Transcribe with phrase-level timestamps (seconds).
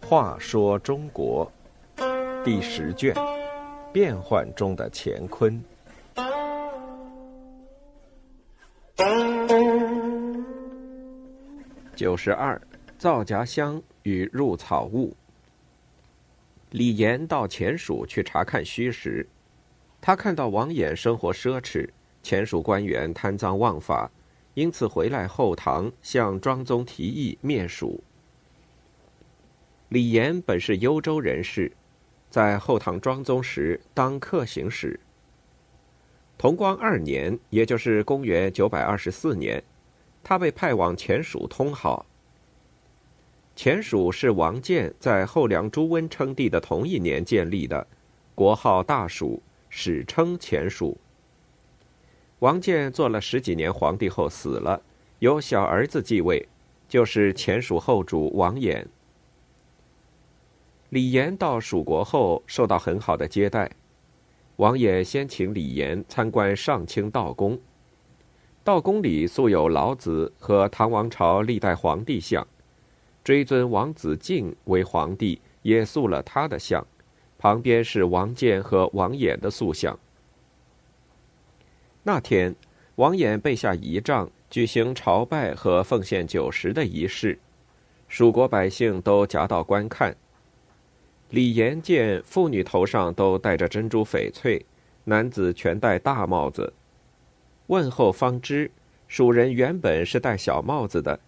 [0.00, 1.50] 话说中国
[2.44, 3.14] 第十卷：
[3.92, 5.58] 变幻中的乾坤。
[11.96, 12.60] 九十二，
[12.98, 15.16] 皂荚香与入草物。
[16.72, 19.26] 李岩到前蜀去查看虚实，
[20.00, 21.88] 他看到王衍生活奢侈，
[22.22, 24.10] 前蜀官员贪赃枉法，
[24.54, 28.02] 因此回来后唐向庄宗提议灭蜀。
[29.88, 31.72] 李岩本是幽州人士，
[32.30, 34.98] 在后唐庄宗时当客行使。
[36.38, 39.62] 同光二年，也就是公元九百二十四年。
[40.24, 42.06] 他被派往前蜀通好。
[43.54, 47.86] 前蜀是王建在后梁朱温称帝的同一年建立的，
[48.34, 50.96] 国号大蜀，史称前蜀。
[52.42, 54.82] 王建做了十几年皇帝后死了，
[55.20, 56.48] 由小儿子继位，
[56.88, 58.84] 就是前蜀后主王衍。
[60.88, 63.70] 李严到蜀国后受到很好的接待，
[64.56, 67.56] 王衍先请李严参观上清道宫。
[68.64, 72.44] 道宫里素有老子和唐王朝历代皇帝像，
[73.22, 76.84] 追尊王子敬为皇帝，也塑了他的像，
[77.38, 79.96] 旁边是王建和王衍的塑像。
[82.04, 82.54] 那天，
[82.96, 87.38] 王衍备下仪仗，举行朝拜和奉献酒食的仪式，
[88.08, 90.16] 蜀国百姓都夹道观看。
[91.30, 94.66] 李严见妇女头上都戴着珍珠翡翠，
[95.04, 96.72] 男子全戴大帽子。
[97.68, 98.70] 问候方知，
[99.06, 101.18] 蜀人原本是戴小帽子的，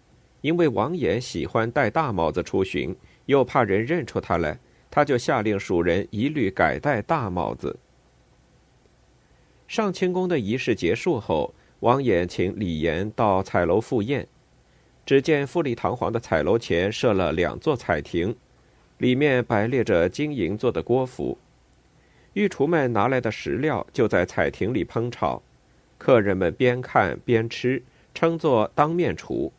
[0.41, 2.93] 因为王衍喜欢戴大帽子出巡，
[3.27, 4.59] 又怕人认出他来，
[4.91, 7.79] 他就下令蜀人一律改戴大帽子。
[9.67, 14.27] 上清宫的仪式结束后，王衍请李岩到彩楼赴宴，
[15.05, 18.35] 只见富丽堂皇的彩楼前设了两座彩亭，
[18.99, 21.37] 里面摆列着金银做的锅釜，
[22.33, 25.41] 御厨们拿来的食料就在彩亭里烹炒。
[25.97, 27.81] 客人们边看边吃，
[28.13, 29.51] 称作当面厨。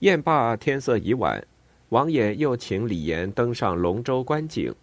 [0.00, 1.46] 宴罢，天色已晚，
[1.90, 4.74] 王衍又请李岩登上龙舟观景。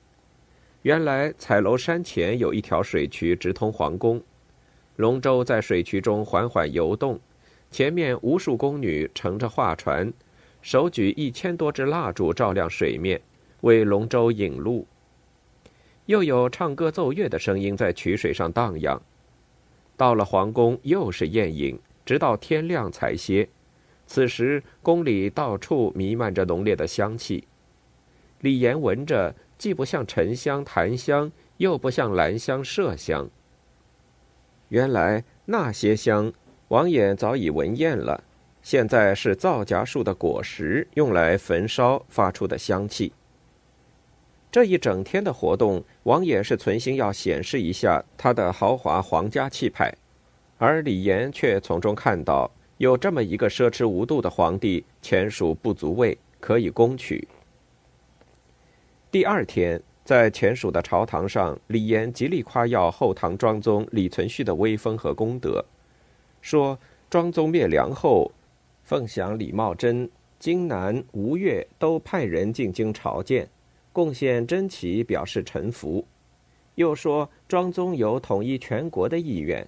[0.84, 4.20] 原来彩楼山前有一条水渠直通皇宫，
[4.96, 7.20] 龙舟在水渠中缓缓游动，
[7.70, 10.12] 前面无数宫女乘着画船，
[10.64, 13.22] 手举一千多支蜡烛照亮水面，
[13.62, 14.88] 为龙舟引路。
[16.08, 19.00] 又有唱歌奏乐的声音在渠水上荡漾。
[19.96, 23.48] 到了皇宫，又是宴饮，直到天亮才歇。
[24.08, 27.44] 此时宫里到处弥漫着浓烈的香气。
[28.40, 33.30] 李岩闻着，既不像沉香、檀香，又不像兰香、麝香。
[34.70, 36.34] 原来那些香，
[36.70, 38.24] 王衍早已闻厌了。
[38.64, 43.14] 现在是皂荚树的果实用来焚烧发出的香气。
[44.52, 49.94] 这一整天的活动，王衍是存心要显示一下他的豪华皇家气派，
[50.58, 57.28] 而李岩却从中看到有这么一个奢侈无度的皇帝，前蜀不足畏，可以攻取。
[59.12, 65.66] 第二天，在前蜀的朝堂上，李严极力夸耀后唐庄宗李存勖的威风和功德，
[66.40, 66.80] 说
[67.10, 68.32] 庄宗灭梁后，
[68.86, 73.50] 凤翔李茂贞、荆南吴越都派人进京朝见。
[73.92, 76.06] 贡献珍奇，表示臣服。
[76.76, 79.68] 又说庄宗有统一全国的意愿。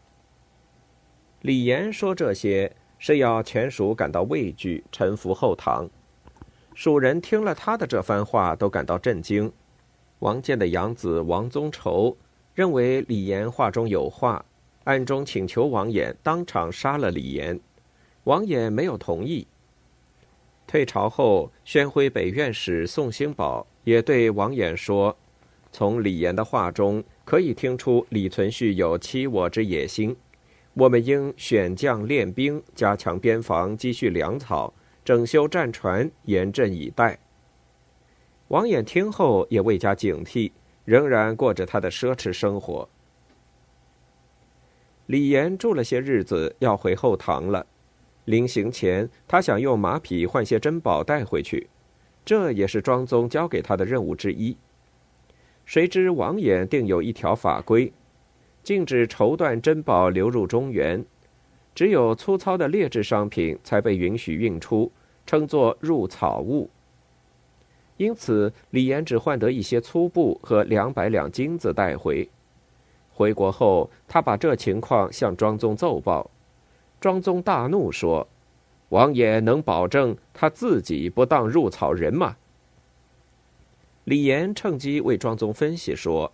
[1.42, 5.90] 李严说这些是要全蜀感到畏惧，臣服后唐。
[6.76, 9.52] 蜀人听了他的这番话，都感到震惊。
[10.20, 12.16] 王建的养子王宗畴
[12.56, 14.44] 认为李严话中有话，
[14.86, 17.60] 暗中请求王衍当场杀了李严。
[18.24, 19.46] 王衍没有同意。
[20.66, 23.68] 退朝后，宣徽北院使宋兴宝。
[23.84, 25.18] 也对王衍说
[25.70, 30.16] ：“从李严的话中可以听出李存勖有欺我之野心。
[30.74, 37.18] 我们应选将练兵，加强边防，积蓄粮草，整修战船，严阵以待。”
[38.50, 40.52] 王衍听后也未加警惕，
[40.86, 42.88] 仍然过着他的奢侈生活。
[45.08, 47.66] 李岩住了些日子，要回后堂了。
[48.26, 51.68] 临行前，他想用马匹换些珍宝带回去。
[52.24, 54.56] 这也是庄宗交给他的任务之一。
[55.66, 57.92] 谁知王衍定有一条法规，
[58.64, 61.04] 禁止绸缎珍宝流入中原，
[61.76, 64.92] 只有粗糙的劣质商品才被允许运出，
[65.26, 66.70] 称作入草物。
[67.98, 72.28] 因此，李岩只换得一些粗布和两百两金子带回。
[73.14, 76.30] 回国后，他把这情况向庄宗奏报，
[77.00, 78.28] 庄宗大怒说
[78.90, 82.36] ：“王爷能保证他自己不当入草人吗？”
[84.06, 86.32] 李岩趁机为庄宗分析说：“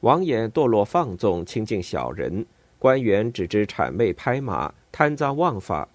[0.00, 2.46] 王爷堕落放纵，亲近小人，
[2.78, 5.88] 官员只知谄媚拍马，贪赃枉法，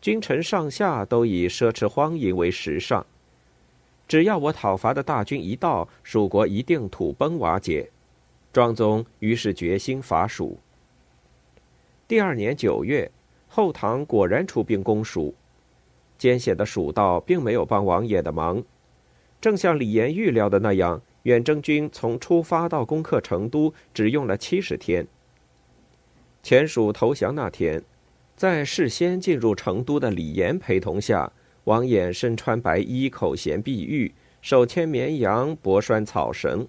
[0.00, 3.04] 君臣上下都以奢侈荒淫为时尚。
[4.06, 7.90] 只要我讨伐的大军一到，蜀国一定土崩瓦解。”
[8.52, 10.58] 庄宗于是决心伐蜀。
[12.08, 13.10] 第二年九月。
[13.48, 15.34] 后唐果然出兵攻蜀，
[16.18, 18.62] 艰险的蜀道并没有帮王爷的忙，
[19.40, 25.06] 正像李严预料的那样，远征军从出发到攻克成都只用了七十天。
[26.46, 27.82] 前蜀投降那天，
[28.36, 31.32] 在事先进入成都的李严陪同下，
[31.64, 36.68] 王衍身穿白衣，口衔碧玉，手牵绵羊，脖拴草绳，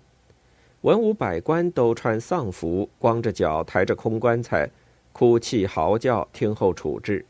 [0.81, 4.67] 文武百官都穿丧服，光着脚，抬着空棺材。
[5.13, 7.23] 哭泣嚎叫，听候处置。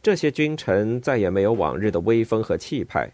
[0.00, 3.10] 这些君臣再也没有往日的威风和气派。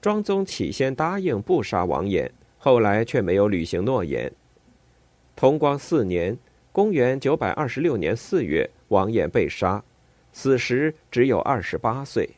[0.00, 2.28] 庄宗起先答应不杀王衍，
[2.58, 4.32] 后来却没有履行诺言。
[5.36, 6.36] 同光四年
[6.72, 9.82] （公元926年4月），王衍被杀，
[10.32, 12.28] 死时只有二十八岁。